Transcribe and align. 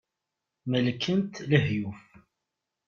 Melken-t 0.69 1.33
lehyuf. 1.49 2.01